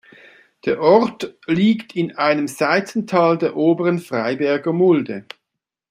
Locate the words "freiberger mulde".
3.99-5.25